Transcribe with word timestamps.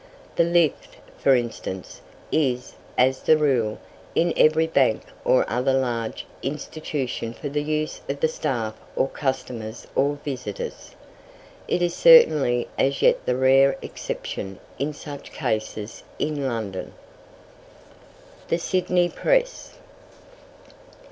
The 0.35 0.43
lift, 0.43 0.95
for 1.19 1.35
instance, 1.35 2.01
is, 2.31 2.73
as 2.97 3.19
the 3.21 3.37
rule, 3.37 3.77
in 4.15 4.33
every 4.35 4.65
bank 4.65 5.03
or 5.23 5.47
other 5.47 5.75
large 5.75 6.25
institution 6.41 7.33
for 7.35 7.49
the 7.49 7.61
use 7.61 8.01
of 8.09 8.19
the 8.19 8.27
staff 8.27 8.73
or 8.95 9.07
customers 9.07 9.85
or 9.93 10.15
visitors. 10.25 10.95
It 11.67 11.83
is 11.83 11.93
certainly 11.93 12.67
as 12.79 13.03
yet 13.03 13.27
the 13.27 13.35
rare 13.37 13.77
exception 13.83 14.57
in 14.79 14.91
such 14.91 15.31
cases 15.33 16.01
in 16.17 16.47
London. 16.47 16.93
THE 18.47 18.57
SYDNEY 18.57 19.09
PRESS. 19.09 19.75